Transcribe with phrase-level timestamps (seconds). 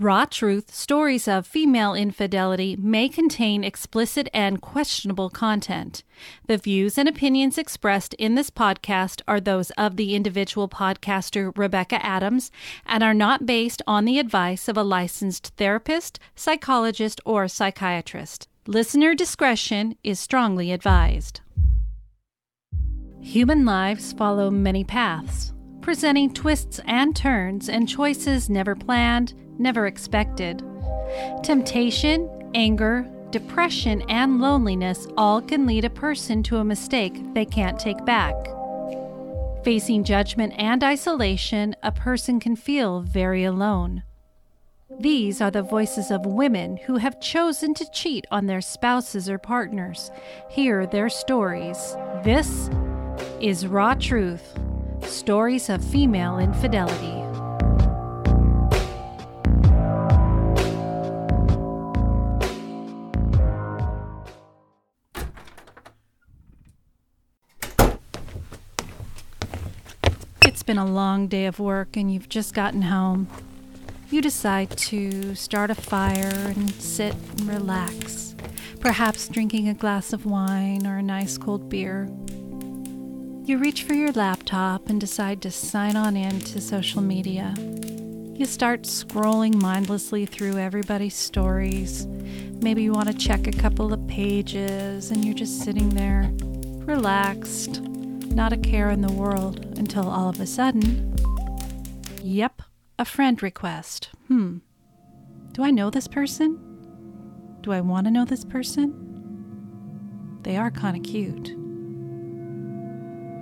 [0.00, 6.04] Raw Truth Stories of Female Infidelity may contain explicit and questionable content.
[6.46, 12.02] The views and opinions expressed in this podcast are those of the individual podcaster Rebecca
[12.02, 12.50] Adams
[12.86, 18.48] and are not based on the advice of a licensed therapist, psychologist, or psychiatrist.
[18.66, 21.42] Listener discretion is strongly advised.
[23.20, 30.64] Human lives follow many paths, presenting twists and turns and choices never planned never expected.
[31.42, 37.78] Temptation, anger, depression, and loneliness all can lead a person to a mistake they can't
[37.78, 38.34] take back.
[39.62, 44.02] Facing judgment and isolation, a person can feel very alone.
[44.98, 49.38] These are the voices of women who have chosen to cheat on their spouses or
[49.38, 50.10] partners.
[50.50, 51.96] Hear their stories.
[52.24, 52.70] This
[53.40, 54.58] is Raw Truth
[55.20, 57.22] Stories of Female Infidelity.
[70.42, 73.28] It's been a long day of work and you've just gotten home.
[74.10, 78.34] You decide to start a fire and sit and relax,
[78.80, 82.08] perhaps drinking a glass of wine or a nice cold beer.
[83.44, 84.12] You reach for your
[84.50, 87.54] laptop and decide to sign on in to social media.
[88.34, 92.06] You start scrolling mindlessly through everybody's stories.
[92.60, 96.32] Maybe you want to check a couple of pages and you're just sitting there,
[96.84, 101.14] relaxed, not a care in the world, until all of a sudden,
[102.20, 102.62] yep,
[102.98, 104.10] a friend request.
[104.26, 104.58] Hmm.
[105.52, 106.58] Do I know this person?
[107.60, 109.06] Do I want to know this person?
[110.42, 111.54] They are kind of cute.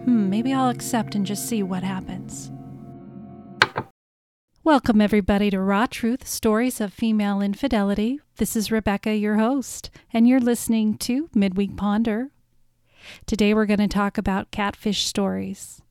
[0.05, 2.51] Hmm, maybe I'll accept and just see what happens.
[4.65, 8.21] Welcome, everybody, to Raw Truth Stories of Female Infidelity.
[8.37, 12.31] This is Rebecca, your host, and you're listening to Midweek Ponder
[13.27, 15.83] Today we're going to talk about catfish stories.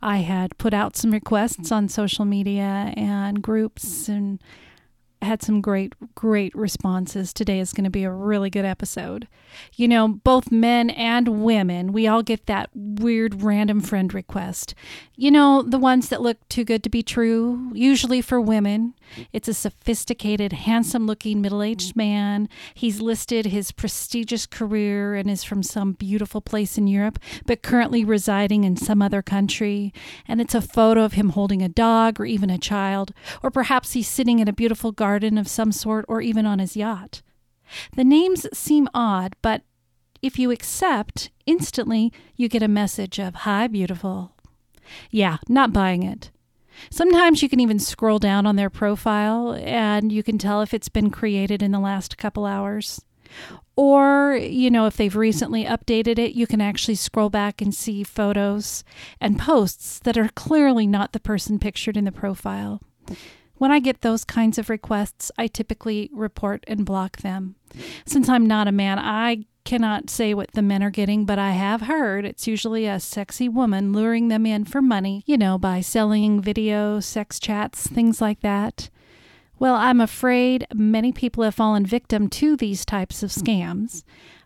[0.00, 4.40] I had put out some requests on social media and groups and
[5.22, 7.32] had some great, great responses.
[7.32, 9.26] Today is going to be a really good episode.
[9.74, 14.74] You know, both men and women, we all get that weird random friend request.
[15.16, 18.94] You know, the ones that look too good to be true, usually for women.
[19.32, 22.48] It's a sophisticated, handsome looking middle aged man.
[22.74, 28.04] He's listed his prestigious career and is from some beautiful place in Europe, but currently
[28.04, 29.92] residing in some other country.
[30.26, 33.92] And it's a photo of him holding a dog or even a child, or perhaps
[33.92, 37.22] he's sitting in a beautiful garden of some sort or even on his yacht.
[37.96, 39.62] The names seem odd, but
[40.22, 44.32] if you accept, instantly you get a message of, Hi, beautiful.
[45.10, 46.30] Yeah, not buying it.
[46.90, 50.88] Sometimes you can even scroll down on their profile and you can tell if it's
[50.88, 53.00] been created in the last couple hours.
[53.76, 58.02] Or, you know, if they've recently updated it, you can actually scroll back and see
[58.02, 58.82] photos
[59.20, 62.80] and posts that are clearly not the person pictured in the profile.
[63.54, 67.56] When I get those kinds of requests, I typically report and block them.
[68.06, 71.50] Since I'm not a man, I cannot say what the men are getting, but I
[71.50, 75.82] have heard it's usually a sexy woman luring them in for money, you know, by
[75.82, 78.88] selling video, sex chats, things like that.
[79.58, 84.04] Well, I'm afraid many people have fallen victim to these types of scams.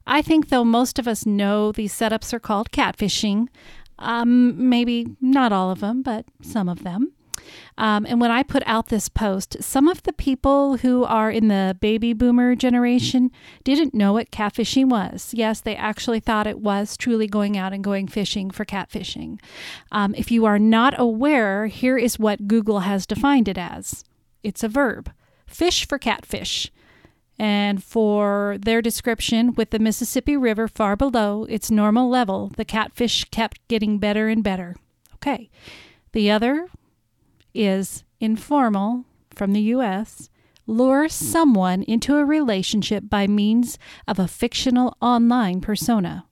[0.08, 3.46] I think, though, most of us know these setups are called catfishing.
[4.00, 7.12] Um, maybe not all of them, but some of them.
[7.78, 11.48] Um, and when I put out this post, some of the people who are in
[11.48, 13.30] the baby boomer generation
[13.64, 15.32] didn't know what catfishing was.
[15.34, 19.40] Yes, they actually thought it was truly going out and going fishing for catfishing.
[19.90, 24.04] Um, if you are not aware, here is what Google has defined it as
[24.42, 25.12] it's a verb
[25.46, 26.70] fish for catfish.
[27.38, 33.24] And for their description, with the Mississippi River far below its normal level, the catfish
[33.24, 34.76] kept getting better and better.
[35.14, 35.50] Okay.
[36.12, 36.68] The other
[37.54, 39.04] is informal
[39.34, 40.30] from the U.S.,
[40.66, 41.08] lure hmm.
[41.08, 46.26] someone into a relationship by means of a fictional online persona.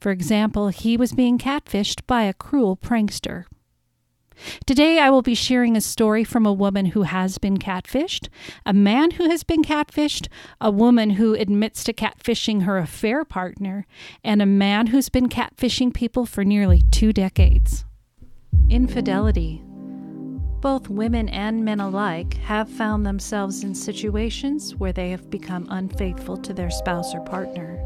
[0.00, 3.44] For example, he was being catfished by a cruel prankster.
[4.66, 8.28] Today, I will be sharing a story from a woman who has been catfished,
[8.66, 10.26] a man who has been catfished,
[10.60, 13.86] a woman who admits to catfishing her affair partner,
[14.24, 17.84] and a man who's been catfishing people for nearly two decades.
[18.68, 19.62] Infidelity
[20.62, 26.36] both women and men alike have found themselves in situations where they have become unfaithful
[26.36, 27.78] to their spouse or partner.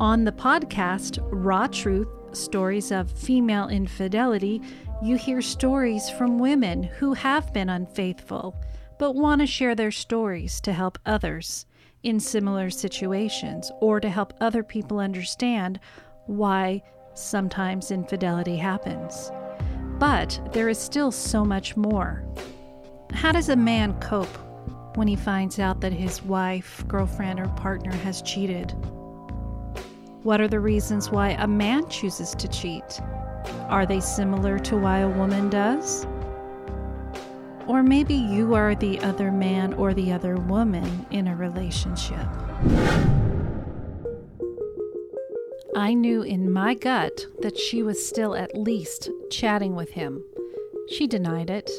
[0.00, 4.62] On the podcast, Raw Truth Stories of Female Infidelity,
[5.02, 8.58] you hear stories from women who have been unfaithful,
[8.98, 11.66] but want to share their stories to help others
[12.02, 15.78] in similar situations or to help other people understand
[16.24, 16.82] why
[17.12, 19.30] sometimes infidelity happens.
[19.98, 22.22] But there is still so much more.
[23.12, 24.36] How does a man cope
[24.96, 28.72] when he finds out that his wife, girlfriend, or partner has cheated?
[30.22, 33.00] What are the reasons why a man chooses to cheat?
[33.68, 36.06] Are they similar to why a woman does?
[37.66, 42.26] Or maybe you are the other man or the other woman in a relationship.
[45.76, 50.24] I knew in my gut that she was still at least chatting with him.
[50.88, 51.70] She denied it.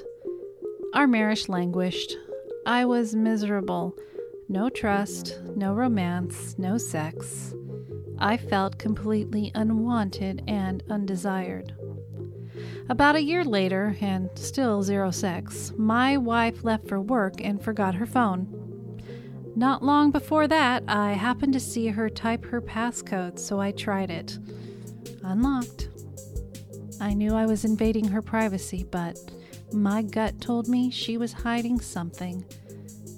[0.94, 2.16] Our marriage languished.
[2.64, 3.98] I was miserable.
[4.48, 7.56] No trust, no romance, no sex.
[8.20, 11.74] I felt completely unwanted and undesired.
[12.90, 17.96] About a year later, and still zero sex, my wife left for work and forgot
[17.96, 18.67] her phone.
[19.58, 24.12] Not long before that, I happened to see her type her passcode, so I tried
[24.12, 24.38] it.
[25.24, 25.90] Unlocked.
[27.02, 29.18] I knew I was invading her privacy, but
[29.74, 32.46] my gut told me she was hiding something.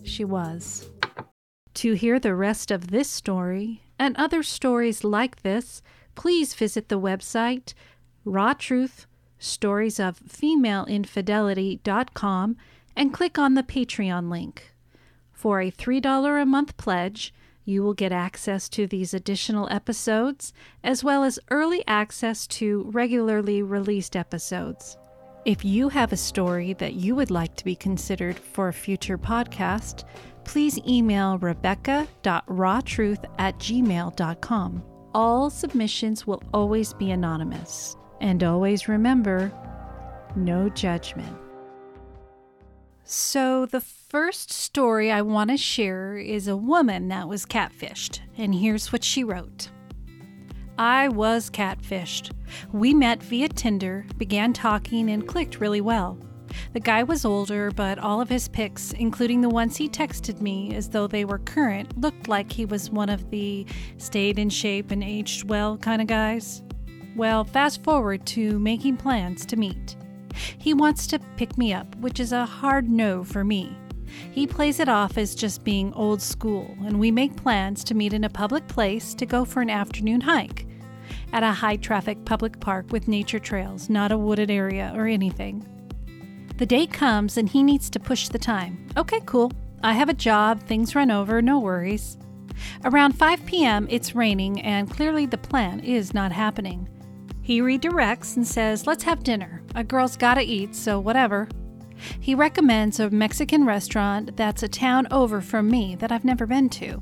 [0.06, 0.90] She was.
[1.74, 5.82] To hear the rest of this story and other stories like this,
[6.16, 7.74] please visit the website
[8.24, 9.08] Raw Truth
[9.40, 12.56] Stories of Female Infidelity.com
[12.96, 14.69] and click on the Patreon link.
[15.40, 17.34] For a $3 a month pledge,
[17.64, 20.52] you will get access to these additional episodes,
[20.84, 24.98] as well as early access to regularly released episodes.
[25.46, 29.18] If you have a story that you would like to be considered for a future
[29.18, 30.04] podcast,
[30.44, 34.84] please email rebecca.rawtruth at gmail.com.
[35.14, 37.96] All submissions will always be anonymous.
[38.20, 39.54] And always remember
[40.36, 41.49] no judgment.
[43.12, 48.54] So, the first story I want to share is a woman that was catfished, and
[48.54, 49.72] here's what she wrote
[50.78, 52.30] I was catfished.
[52.72, 56.20] We met via Tinder, began talking, and clicked really well.
[56.74, 60.76] The guy was older, but all of his pics, including the ones he texted me
[60.76, 63.66] as though they were current, looked like he was one of the
[63.98, 66.62] stayed in shape and aged well kind of guys.
[67.16, 69.96] Well, fast forward to making plans to meet.
[70.58, 73.76] He wants to pick me up, which is a hard no for me.
[74.32, 78.14] He plays it off as just being old school, and we make plans to meet
[78.14, 80.66] in a public place to go for an afternoon hike
[81.34, 85.66] at a high traffic public park with nature trails, not a wooded area or anything.
[86.58, 88.88] The day comes and he needs to push the time.
[88.98, 89.52] Okay, cool.
[89.82, 92.18] I have a job, things run over, no worries.
[92.84, 96.90] Around 5 p.m., it's raining, and clearly the plan is not happening.
[97.50, 99.63] He redirects and says, Let's have dinner.
[99.74, 101.50] A girl's gotta eat, so whatever.
[102.19, 106.69] He recommends a Mexican restaurant that's a town over from me that I've never been
[106.69, 107.00] to.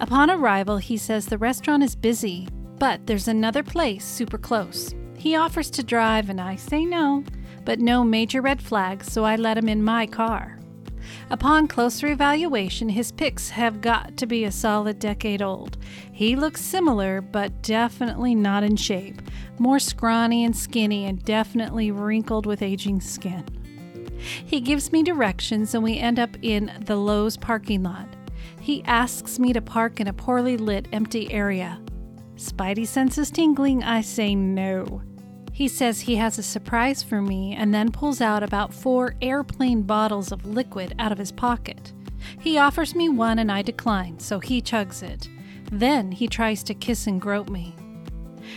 [0.00, 2.48] Upon arrival, he says the restaurant is busy,
[2.80, 4.96] but there's another place super close.
[5.16, 7.22] He offers to drive, and I say no,
[7.64, 10.55] but no major red flags, so I let him in my car.
[11.30, 15.76] Upon closer evaluation, his pics have got to be a solid decade old.
[16.12, 19.20] He looks similar, but definitely not in shape.
[19.58, 23.44] More scrawny and skinny, and definitely wrinkled with aging skin.
[24.18, 28.08] He gives me directions, and we end up in the Lowe's parking lot.
[28.60, 31.80] He asks me to park in a poorly lit, empty area.
[32.36, 35.02] Spidey senses tingling, I say no.
[35.56, 39.80] He says he has a surprise for me and then pulls out about four airplane
[39.80, 41.94] bottles of liquid out of his pocket.
[42.38, 45.30] He offers me one and I decline, so he chugs it.
[45.72, 47.74] Then he tries to kiss and grope me.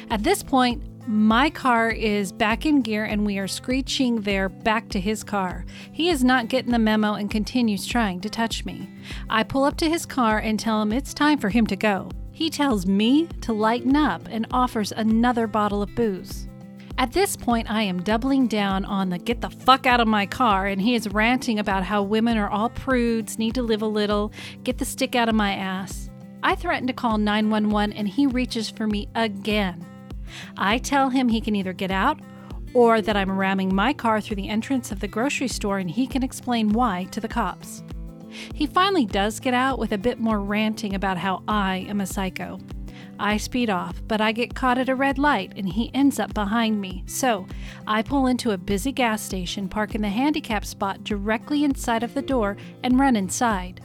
[0.10, 4.90] At this point, my car is back in gear and we are screeching there back
[4.90, 5.66] to his car.
[5.94, 8.90] He is not getting the memo and continues trying to touch me.
[9.30, 12.12] I pull up to his car and tell him it's time for him to go.
[12.34, 16.49] He tells me to lighten up and offers another bottle of booze.
[17.00, 20.26] At this point, I am doubling down on the get the fuck out of my
[20.26, 23.88] car, and he is ranting about how women are all prudes, need to live a
[23.88, 24.34] little,
[24.66, 26.10] get the stick out of my ass.
[26.44, 29.86] I threaten to call 911, and he reaches for me again.
[30.58, 32.20] I tell him he can either get out
[32.74, 36.06] or that I'm ramming my car through the entrance of the grocery store and he
[36.06, 37.82] can explain why to the cops.
[38.54, 42.06] He finally does get out with a bit more ranting about how I am a
[42.06, 42.60] psycho.
[43.20, 46.34] I speed off, but I get caught at a red light and he ends up
[46.34, 47.04] behind me.
[47.06, 47.46] So
[47.86, 52.14] I pull into a busy gas station, park in the handicap spot directly inside of
[52.14, 53.82] the door, and run inside.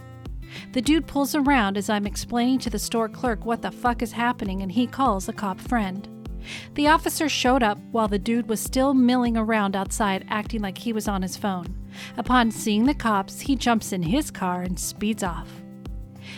[0.73, 4.13] The dude pulls around as I'm explaining to the store clerk what the fuck is
[4.13, 6.09] happening, and he calls a cop friend.
[6.75, 10.93] The officer showed up while the dude was still milling around outside, acting like he
[10.93, 11.75] was on his phone.
[12.17, 15.64] Upon seeing the cops, he jumps in his car and speeds off.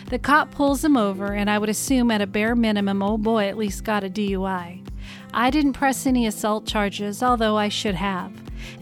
[0.09, 3.49] The cop pulls him over, and I would assume at a bare minimum, old boy
[3.49, 4.87] at least got a DUI.
[5.35, 8.33] I didn't press any assault charges, although I should have,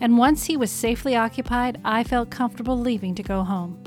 [0.01, 3.83] and once he was safely occupied, I felt comfortable leaving to go home.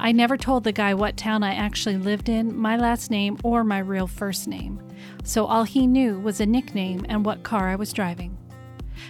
[0.00, 3.62] I never told the guy what town I actually lived in, my last name, or
[3.62, 4.82] my real first name,
[5.22, 8.36] so all he knew was a nickname and what car I was driving.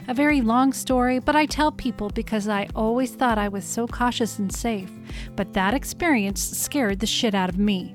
[0.08, 3.86] A very long story, but I tell people because I always thought I was so
[3.86, 4.90] cautious and safe,
[5.36, 7.94] but that experience scared the shit out of me.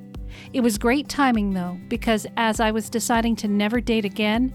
[0.53, 4.53] It was great timing though, because as I was deciding to never date again,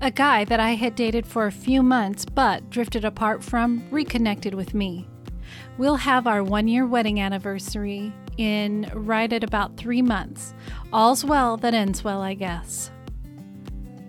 [0.00, 4.54] a guy that I had dated for a few months but drifted apart from reconnected
[4.54, 5.08] with me.
[5.78, 10.54] We'll have our one year wedding anniversary in right at about three months.
[10.92, 12.90] All's well that ends well, I guess.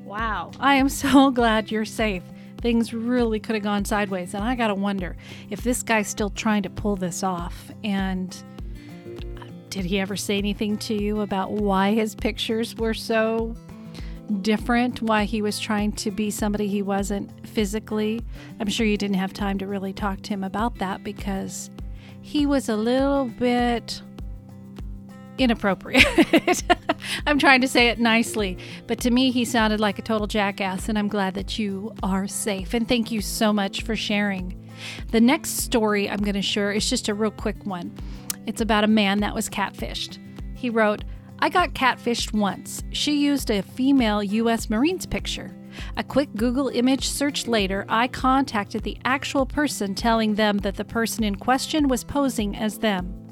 [0.03, 2.23] Wow, I am so glad you're safe.
[2.61, 5.15] Things really could have gone sideways, and I gotta wonder
[5.49, 7.71] if this guy's still trying to pull this off.
[7.83, 8.35] And
[9.69, 13.55] did he ever say anything to you about why his pictures were so
[14.41, 18.21] different, why he was trying to be somebody he wasn't physically.
[18.59, 21.69] I'm sure you didn't have time to really talk to him about that because
[22.21, 24.01] he was a little bit
[25.37, 26.63] inappropriate.
[27.27, 30.89] I'm trying to say it nicely, but to me, he sounded like a total jackass,
[30.89, 32.73] and I'm glad that you are safe.
[32.73, 34.69] And thank you so much for sharing.
[35.11, 37.95] The next story I'm going to share is just a real quick one.
[38.45, 40.19] It's about a man that was catfished.
[40.55, 41.03] He wrote,
[41.39, 42.83] I got catfished once.
[42.91, 44.69] She used a female U.S.
[44.69, 45.53] Marines picture.
[45.95, 50.85] A quick Google image search later, I contacted the actual person telling them that the
[50.85, 53.26] person in question was posing as them.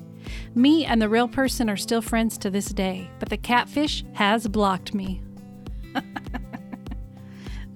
[0.54, 4.48] Me and the real person are still friends to this day, but the catfish has
[4.48, 5.22] blocked me.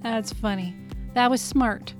[0.02, 0.74] That's funny.
[1.14, 1.94] That was smart.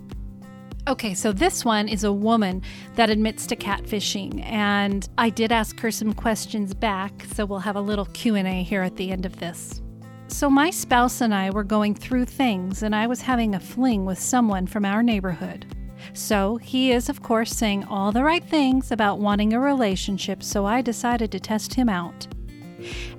[0.88, 2.62] Okay, so this one is a woman
[2.94, 7.76] that admits to catfishing and I did ask her some questions back, so we'll have
[7.76, 9.82] a little Q&A here at the end of this.
[10.28, 14.04] So my spouse and I were going through things and I was having a fling
[14.06, 15.66] with someone from our neighborhood.
[16.12, 20.66] So he is of course saying all the right things about wanting a relationship, so
[20.66, 22.26] I decided to test him out.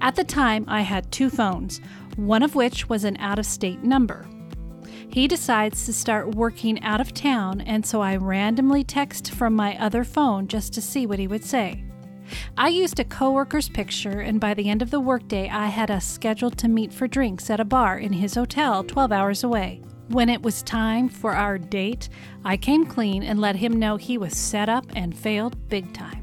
[0.01, 1.81] At the time, I had two phones,
[2.15, 4.27] one of which was an out of state number.
[5.09, 9.77] He decides to start working out of town, and so I randomly text from my
[9.77, 11.83] other phone just to see what he would say.
[12.57, 16.05] I used a coworker's picture, and by the end of the workday, I had us
[16.05, 19.81] scheduled to meet for drinks at a bar in his hotel 12 hours away.
[20.09, 22.09] When it was time for our date,
[22.43, 26.21] I came clean and let him know he was set up and failed big time.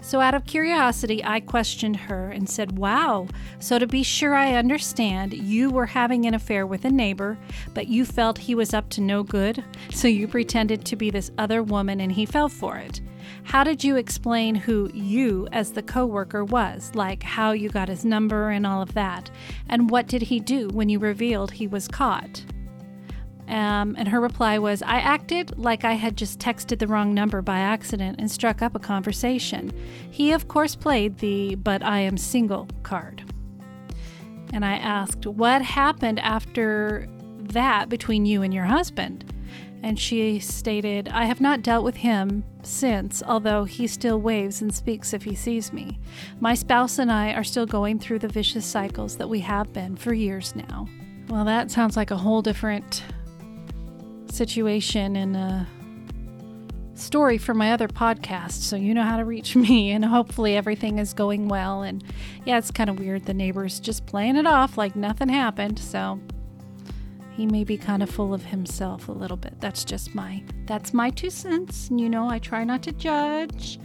[0.00, 3.28] So, out of curiosity, I questioned her and said, Wow,
[3.58, 7.36] so to be sure I understand, you were having an affair with a neighbor,
[7.74, 11.30] but you felt he was up to no good, so you pretended to be this
[11.36, 13.02] other woman and he fell for it.
[13.44, 18.04] How did you explain who you, as the coworker, was, like how you got his
[18.04, 19.30] number and all of that?
[19.68, 22.44] And what did he do when you revealed he was caught?
[23.48, 27.40] Um, and her reply was, I acted like I had just texted the wrong number
[27.40, 29.72] by accident and struck up a conversation.
[30.10, 33.24] He, of course, played the but I am single card.
[34.52, 39.32] And I asked, What happened after that between you and your husband?
[39.82, 44.74] And she stated, I have not dealt with him since, although he still waves and
[44.74, 45.98] speaks if he sees me.
[46.40, 49.96] My spouse and I are still going through the vicious cycles that we have been
[49.96, 50.86] for years now.
[51.28, 53.02] Well, that sounds like a whole different
[54.30, 55.66] situation and a
[56.94, 60.98] story for my other podcast, so you know how to reach me, and hopefully everything
[60.98, 61.82] is going well.
[61.82, 62.02] And
[62.44, 63.24] yeah, it's kind of weird.
[63.24, 66.20] The neighbor's just playing it off like nothing happened, so
[67.38, 69.60] he may be kind of full of himself a little bit.
[69.60, 71.88] That's just my that's my two cents.
[71.94, 73.78] You know, I try not to judge,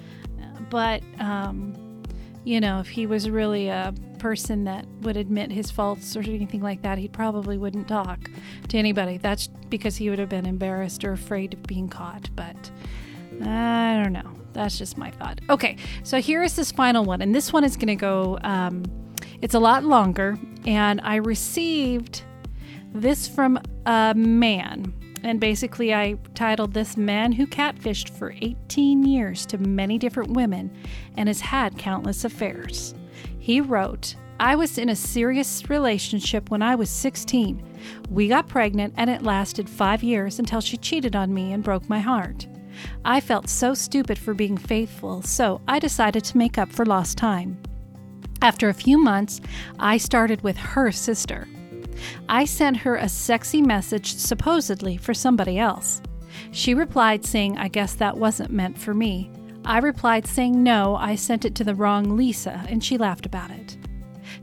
[0.71, 2.01] but um,
[2.45, 6.61] you know, if he was really a person that would admit his faults or anything
[6.61, 8.27] like that, he probably wouldn't talk
[8.69, 9.17] to anybody.
[9.17, 12.31] That's because he would have been embarrassed or afraid of being caught.
[12.35, 12.71] But
[13.43, 14.31] I don't know.
[14.53, 15.41] That's just my thought.
[15.51, 18.39] Okay, so here is this final one, and this one is going to go.
[18.41, 18.83] Um,
[19.41, 22.23] it's a lot longer, and I received
[22.93, 24.93] this from a man.
[25.23, 30.71] And basically, I titled this Man Who Catfished for 18 Years to Many Different Women
[31.15, 32.93] and Has Had Countless Affairs.
[33.39, 37.63] He wrote, I was in a serious relationship when I was 16.
[38.09, 41.87] We got pregnant and it lasted five years until she cheated on me and broke
[41.87, 42.47] my heart.
[43.05, 47.17] I felt so stupid for being faithful, so I decided to make up for lost
[47.17, 47.61] time.
[48.41, 49.39] After a few months,
[49.79, 51.47] I started with her sister.
[52.29, 56.01] I sent her a sexy message supposedly for somebody else.
[56.51, 59.31] She replied saying, I guess that wasn't meant for me.
[59.65, 63.51] I replied saying, No, I sent it to the wrong Lisa, and she laughed about
[63.51, 63.77] it.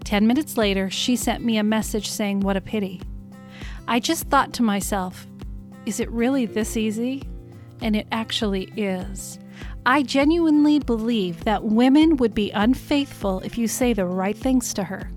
[0.04, 3.02] Ten minutes later, she sent me a message saying, What a pity.
[3.86, 5.26] I just thought to myself,
[5.84, 7.22] Is it really this easy?
[7.82, 9.38] And it actually is.
[9.86, 14.84] I genuinely believe that women would be unfaithful if you say the right things to
[14.84, 15.10] her.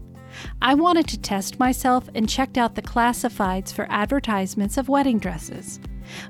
[0.65, 5.82] I wanted to test myself and checked out the classifieds for advertisements of wedding dresses.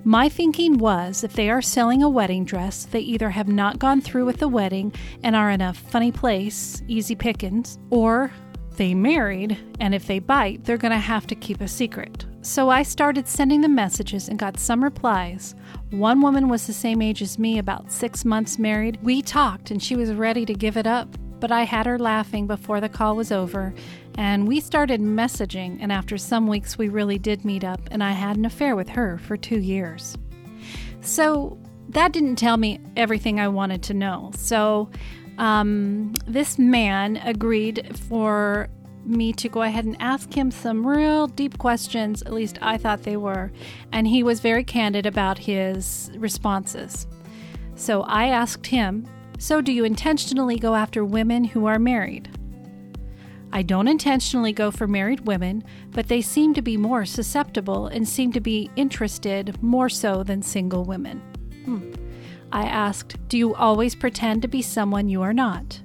[0.04, 4.02] My thinking was if they are selling a wedding dress, they either have not gone
[4.02, 8.32] through with the wedding and are in a funny place, easy pickings, or
[8.75, 12.25] they married, and if they bite, they're going to have to keep a secret.
[12.42, 15.54] So I started sending them messages and got some replies.
[15.92, 18.98] One woman was the same age as me, about six months married.
[19.04, 22.48] We talked, and she was ready to give it up, but I had her laughing
[22.48, 23.74] before the call was over,
[24.17, 25.77] and we started messaging.
[25.82, 28.89] And after some weeks, we really did meet up, and I had an affair with
[28.89, 30.17] her for two years.
[31.01, 31.58] So
[31.89, 34.32] that didn't tell me everything I wanted to know.
[34.36, 34.89] So
[35.38, 38.70] um, this man agreed for
[39.05, 43.03] me to go ahead and ask him some real deep questions, at least I thought
[43.03, 43.51] they were,
[43.91, 47.05] and he was very candid about his responses.
[47.75, 49.05] So I asked him,
[49.39, 52.29] So do you intentionally go after women who are married?
[53.55, 58.10] I don't intentionally go for married women, but they seem to be more susceptible and
[58.10, 61.22] seem to be interested more so than single women.
[61.63, 61.93] Hmm.
[62.51, 65.79] I asked, Do you always pretend to be someone you are not?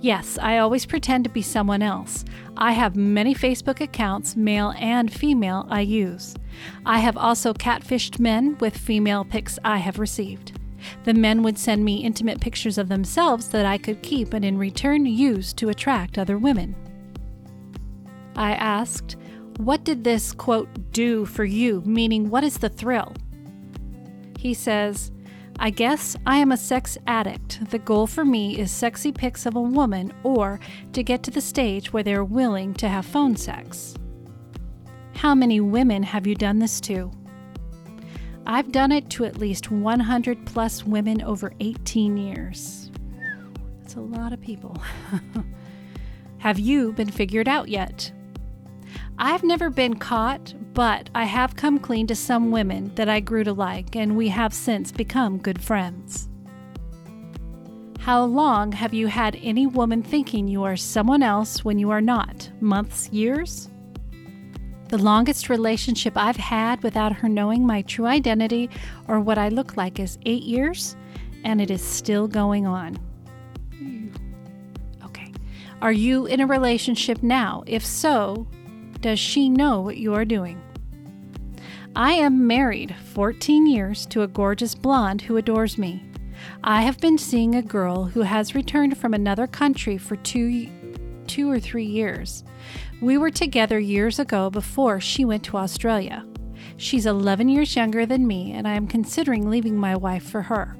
[0.00, 2.24] Yes, I always pretend to be someone else.
[2.56, 6.36] I have many Facebook accounts, male and female, I use.
[6.86, 10.52] I have also catfished men with female pics I have received.
[11.04, 14.58] The men would send me intimate pictures of themselves that I could keep and in
[14.58, 16.74] return use to attract other women.
[18.36, 19.16] I asked,
[19.58, 21.82] What did this, quote, do for you?
[21.84, 23.14] Meaning, what is the thrill?
[24.38, 25.12] He says,
[25.58, 27.70] I guess I am a sex addict.
[27.70, 30.58] The goal for me is sexy pics of a woman or
[30.92, 33.94] to get to the stage where they're willing to have phone sex.
[35.14, 37.10] How many women have you done this to?
[38.46, 42.90] I've done it to at least 100 plus women over 18 years.
[43.80, 44.76] That's a lot of people.
[46.38, 48.12] have you been figured out yet?
[49.18, 53.44] I've never been caught, but I have come clean to some women that I grew
[53.44, 56.28] to like, and we have since become good friends.
[58.00, 62.02] How long have you had any woman thinking you are someone else when you are
[62.02, 62.50] not?
[62.60, 63.70] Months, years?
[64.88, 68.68] The longest relationship I've had without her knowing my true identity
[69.08, 70.94] or what I look like is eight years,
[71.42, 72.98] and it is still going on.
[75.04, 75.32] Okay.
[75.80, 77.64] Are you in a relationship now?
[77.66, 78.46] If so,
[79.00, 80.60] does she know what you are doing?
[81.96, 86.04] I am married 14 years to a gorgeous blonde who adores me.
[86.62, 90.68] I have been seeing a girl who has returned from another country for two,
[91.28, 92.44] two or three years.
[93.00, 96.26] We were together years ago before she went to Australia.
[96.76, 100.76] She's 11 years younger than me, and I am considering leaving my wife for her.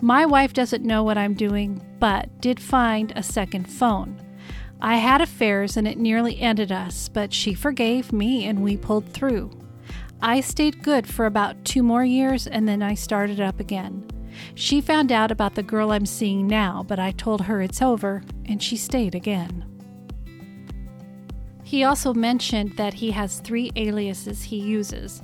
[0.00, 4.20] My wife doesn't know what I'm doing, but did find a second phone.
[4.80, 9.12] I had affairs and it nearly ended us, but she forgave me and we pulled
[9.12, 9.50] through.
[10.22, 14.08] I stayed good for about two more years and then I started up again.
[14.54, 18.22] She found out about the girl I'm seeing now, but I told her it's over
[18.46, 19.64] and she stayed again.
[21.68, 25.20] He also mentioned that he has three aliases he uses.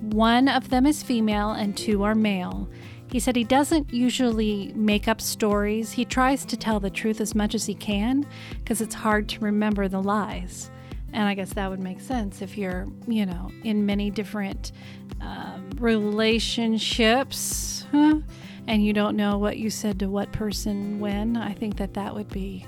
[0.00, 2.68] One of them is female and two are male.
[3.12, 5.92] He said he doesn't usually make up stories.
[5.92, 8.26] He tries to tell the truth as much as he can
[8.58, 10.72] because it's hard to remember the lies.
[11.12, 14.72] And I guess that would make sense if you're, you know, in many different
[15.20, 18.18] um, relationships huh?
[18.66, 21.36] and you don't know what you said to what person when.
[21.36, 22.66] I think that that would be,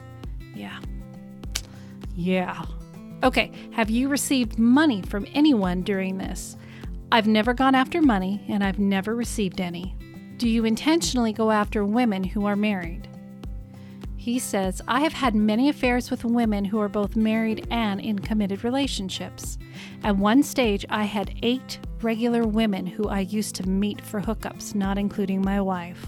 [0.55, 0.79] yeah.
[2.15, 2.65] Yeah.
[3.23, 6.57] Okay, have you received money from anyone during this?
[7.13, 9.95] I've never gone after money and I've never received any.
[10.39, 13.07] Do you intentionally go after women who are married?
[14.17, 18.19] He says, I have had many affairs with women who are both married and in
[18.19, 19.57] committed relationships.
[20.03, 24.75] At one stage, I had eight regular women who I used to meet for hookups,
[24.75, 26.07] not including my wife.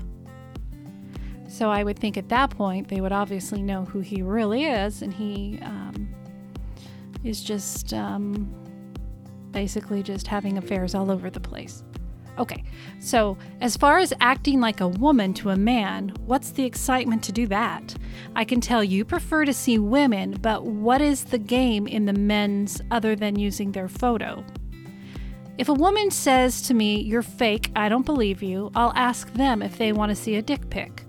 [1.49, 5.03] So I would think at that point they would obviously know who he really is,
[5.03, 6.09] and he um,
[7.25, 8.55] is just um,
[9.51, 11.83] basically just having affairs all over the place.
[12.37, 12.65] Okay,
[12.99, 17.33] so as far as acting like a woman to a man, what's the excitement to
[17.33, 17.95] do that?
[18.35, 22.13] I can tell you prefer to see women, but what is the game in the
[22.13, 24.45] men's other than using their photo?
[25.59, 29.63] If a woman says to me, You're fake, I don't believe you, I'll ask them
[29.63, 31.05] if they want to see a dick pic.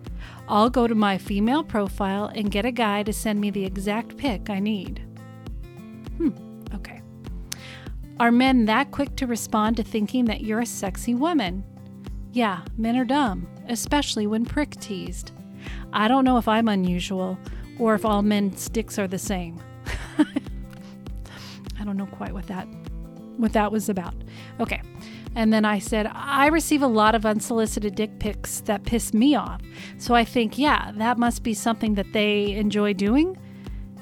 [0.47, 4.15] I'll go to my female profile and get a guy to send me the exact
[4.15, 5.03] pic I need.
[8.17, 11.65] Are men that quick to respond to thinking that you're a sexy woman?
[12.31, 15.31] Yeah, men are dumb, especially when prick teased.
[15.91, 17.37] I don't know if I'm unusual
[17.77, 19.61] or if all men's dicks are the same.
[20.17, 22.67] I don't know quite what that
[23.35, 24.15] what that was about.
[24.61, 24.81] Okay.
[25.35, 29.35] And then I said, I receive a lot of unsolicited dick pics that piss me
[29.35, 29.61] off.
[29.97, 33.37] So I think, yeah, that must be something that they enjoy doing.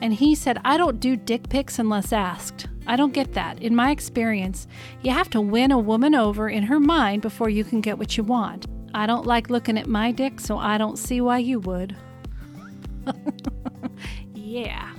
[0.02, 2.68] And he said, I don't do dick pics unless asked.
[2.88, 3.62] I don't get that.
[3.62, 4.68] In my experience,
[5.02, 8.18] you have to win a woman over in her mind before you can get what
[8.18, 8.66] you want.
[8.94, 11.96] I don't like looking at my dick, so I don't see why you would.
[14.36, 14.94] yeah.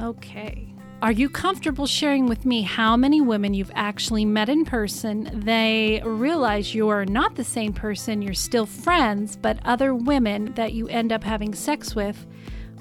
[0.00, 0.72] Okay.
[1.02, 5.30] Are you comfortable sharing with me how many women you've actually met in person?
[5.44, 10.88] They realize you're not the same person, you're still friends, but other women that you
[10.88, 12.26] end up having sex with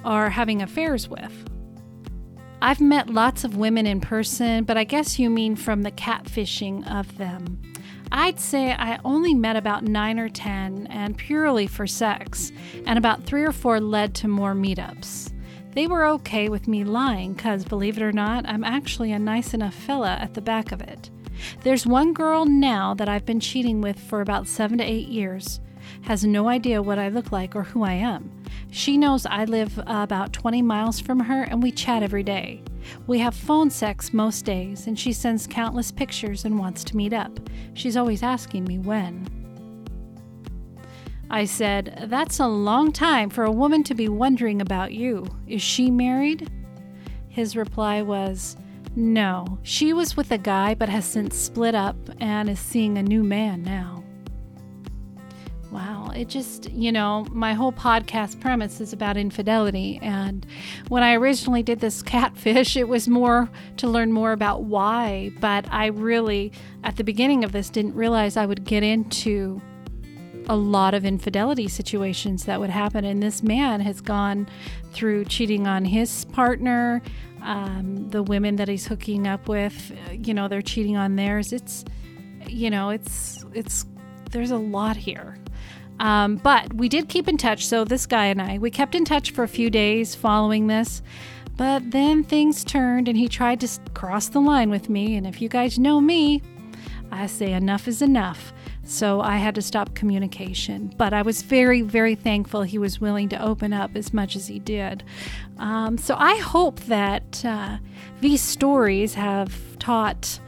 [0.06, 1.46] are having affairs with.
[2.66, 6.92] I've met lots of women in person, but I guess you mean from the catfishing
[6.92, 7.62] of them.
[8.12, 12.52] I'd say I only met about nine or ten, and purely for sex,
[12.88, 15.32] and about three or four led to more meetups.
[15.74, 19.54] They were okay with me lying because, believe it or not, I'm actually a nice
[19.54, 21.12] enough fella at the back of it.
[21.62, 25.60] There's one girl now that I've been cheating with for about seven to eight years.
[26.06, 28.30] Has no idea what I look like or who I am.
[28.70, 32.64] She knows I live about 20 miles from her and we chat every day.
[33.08, 37.14] We have phone sex most days, and she sends countless pictures and wants to meet
[37.14, 37.40] up.
[37.74, 39.28] She's always asking me when.
[41.32, 45.26] I said, That's a long time for a woman to be wondering about you.
[45.48, 46.52] Is she married?
[47.30, 48.56] His reply was,
[48.96, 53.04] No, she was with a guy but has since split up and is seeing a
[53.04, 54.05] new man now.
[56.16, 60.00] It just, you know, my whole podcast premise is about infidelity.
[60.02, 60.46] And
[60.88, 65.32] when I originally did this catfish, it was more to learn more about why.
[65.40, 66.52] But I really,
[66.84, 69.62] at the beginning of this, didn't realize I would get into
[70.48, 73.04] a lot of infidelity situations that would happen.
[73.04, 74.48] And this man has gone
[74.92, 77.02] through cheating on his partner,
[77.42, 81.52] um, the women that he's hooking up with, you know, they're cheating on theirs.
[81.52, 81.84] It's,
[82.48, 83.86] you know, it's, it's,
[84.32, 85.38] there's a lot here.
[86.00, 87.66] Um, but we did keep in touch.
[87.66, 91.02] So this guy and I, we kept in touch for a few days following this.
[91.58, 95.16] But then things turned and he tried to cross the line with me.
[95.16, 96.42] And if you guys know me,
[97.12, 98.52] I say enough is enough.
[98.84, 100.94] So I had to stop communication.
[100.98, 104.48] But I was very, very thankful he was willing to open up as much as
[104.48, 105.04] he did.
[105.58, 107.78] Um, so I hope that uh,
[108.20, 110.40] these stories have taught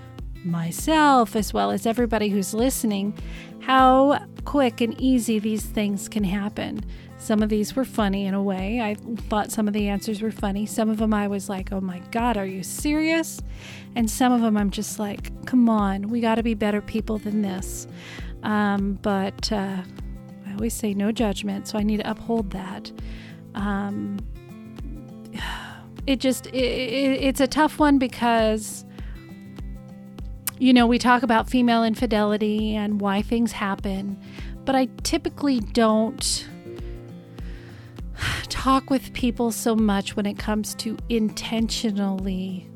[0.44, 3.18] myself, as well as everybody who's listening,
[3.62, 6.80] how quick and easy these things can happen.
[7.18, 8.80] Some of these were funny in a way.
[8.80, 8.94] I
[9.28, 10.66] thought some of the answers were funny.
[10.66, 13.42] Some of them I was like, oh my God, are you serious?
[13.98, 17.18] And some of them I'm just like, come on, we got to be better people
[17.18, 17.90] than this.
[18.44, 19.82] Um, but uh,
[20.46, 22.90] I always say no judgment, so I need to uphold that.
[23.54, 24.18] Um,
[26.08, 28.86] it just it, it, it's a tough one because
[30.60, 34.20] you know we talk about female infidelity and why things happen,
[34.66, 36.48] but I typically don't
[38.50, 42.68] talk with people so much when it comes to intentionally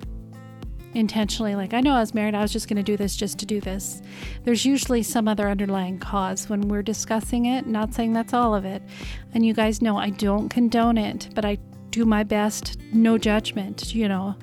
[0.93, 3.39] intentionally like I know I was married, I was just going to do this just
[3.39, 4.01] to do this.
[4.43, 8.65] There's usually some other underlying cause when we're discussing it, not saying that's all of
[8.65, 8.83] it.
[9.33, 11.57] And you guys know I don't condone it, but I
[11.91, 14.35] do my best, no judgment, you know.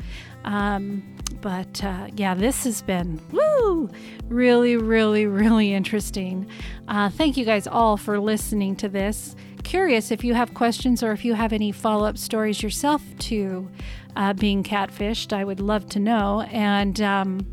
[0.45, 3.91] Um, but uh, yeah, this has been woo,
[4.29, 6.49] really, really, really interesting.
[6.89, 9.37] Uh, thank you guys all for listening to this.
[9.63, 13.69] Curious if you have questions or if you have any follow up stories yourself to
[14.17, 15.33] uh, being catfished.
[15.33, 16.43] I would love to know.
[16.51, 17.47] And um,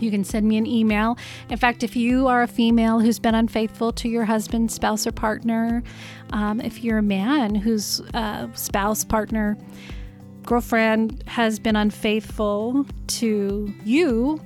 [0.00, 1.16] you can send me an email.
[1.48, 5.12] In fact, if you are a female who's been unfaithful to your husband, spouse, or
[5.12, 5.82] partner,
[6.32, 9.56] um, if you're a man whose uh, spouse, partner,
[10.44, 14.40] girlfriend has been unfaithful to you,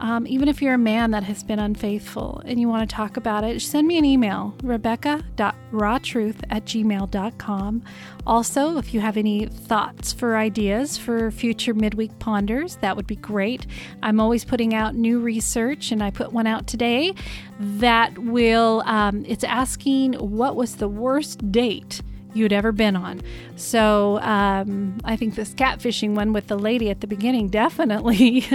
[0.00, 3.16] um, even if you're a man that has been unfaithful and you want to talk
[3.16, 7.82] about it, send me an email, rebecca.rawtruth at gmail.com.
[8.26, 13.16] Also, if you have any thoughts for ideas for future midweek ponders, that would be
[13.16, 13.66] great.
[14.02, 17.14] I'm always putting out new research, and I put one out today
[17.58, 22.02] that will, um, it's asking what was the worst date
[22.34, 23.22] you'd ever been on.
[23.56, 28.46] So um, I think this catfishing one with the lady at the beginning definitely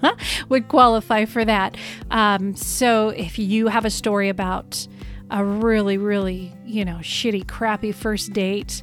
[0.48, 1.76] would qualify for that.
[2.10, 4.86] Um, so if you have a story about
[5.30, 8.82] a really, really, you know, shitty, crappy first date,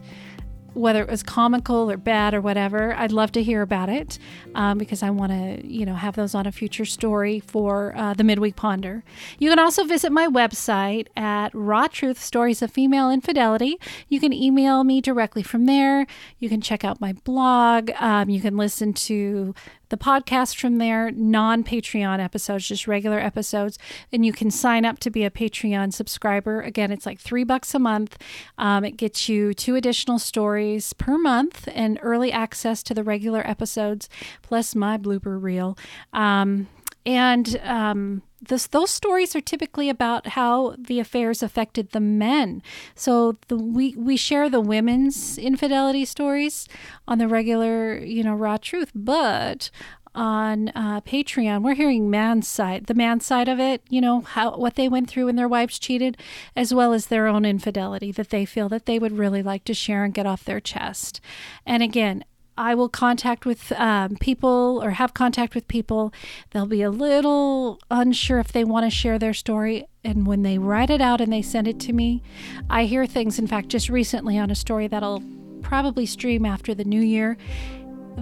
[0.78, 4.20] whether it was comical or bad or whatever, I'd love to hear about it
[4.56, 8.14] um, because I want to, you know, have those on a future story for uh,
[8.14, 9.04] the Midweek Ponder.
[9.40, 13.80] You can also visit my website at Raw Truth Stories of Female Infidelity.
[14.08, 16.06] You can email me directly from there.
[16.40, 17.92] You can check out my blog.
[18.00, 19.56] Um, you can listen to
[19.90, 23.78] the podcast from there, non Patreon episodes, just regular episodes.
[24.12, 26.62] And you can sign up to be a Patreon subscriber.
[26.62, 28.18] Again, it's like three bucks a month.
[28.58, 33.48] Um, it gets you two additional stories per month and early access to the regular
[33.48, 34.10] episodes,
[34.42, 35.78] plus my blooper reel.
[36.14, 36.68] Um,
[37.08, 42.62] and um, this, those stories are typically about how the affairs affected the men.
[42.96, 46.68] So the, we we share the women's infidelity stories
[47.08, 49.72] on the regular, you know, raw truth, but
[50.14, 54.58] on uh, Patreon, we're hearing man's side, the man's side of it, you know, how
[54.58, 56.18] what they went through when their wives cheated,
[56.58, 59.74] as well as their own infidelity that they feel that they would really like to
[59.74, 61.22] share and get off their chest.
[61.66, 62.26] And again,
[62.58, 66.14] I will contact with um, people or have contact with people.
[66.52, 69.86] They'll be a little unsure if they want to share their story.
[70.04, 72.24] And when they write it out and they send it to me,
[72.70, 73.38] I hear things.
[73.38, 75.24] In fact, just recently on a story that'll
[75.62, 77.38] probably stream after the new year,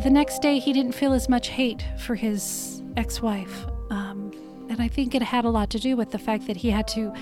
[0.04, 3.66] the next day he didn't feel as much hate for his ex wife.
[3.90, 4.32] Um,
[4.70, 6.88] and I think it had a lot to do with the fact that he had
[6.90, 7.14] to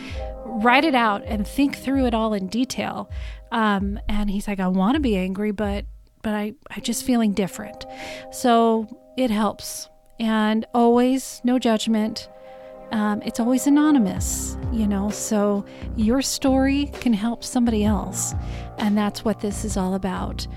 [0.45, 3.11] write it out and think through it all in detail.
[3.51, 5.85] Um, and he's like, I want to be angry, but
[6.23, 7.85] but I, I'm just feeling different.
[8.31, 9.89] So it helps.
[10.19, 12.29] And always, no judgment.
[12.91, 18.33] Um, it's always anonymous, you know, so your story can help somebody else.
[18.77, 20.47] And that's what this is all about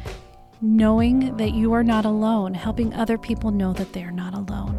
[0.62, 4.74] knowing that you are not alone, helping other people know that they're not alone.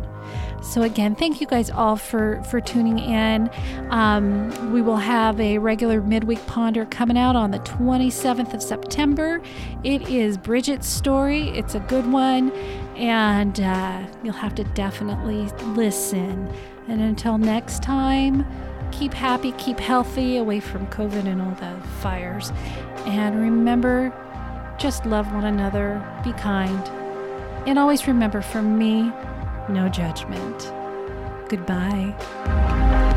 [0.61, 3.49] So again, thank you guys all for for tuning in.
[3.89, 9.41] Um, we will have a regular midweek ponder coming out on the 27th of September.
[9.83, 11.49] It is Bridget's story.
[11.49, 12.51] It's a good one,
[12.95, 16.51] and uh, you'll have to definitely listen.
[16.87, 18.45] And until next time,
[18.91, 22.51] keep happy, keep healthy, away from COVID and all the fires,
[23.05, 24.13] and remember
[24.77, 26.87] just love one another, be kind,
[27.67, 29.11] and always remember from me,
[29.69, 30.71] no judgment.
[31.49, 33.15] Goodbye.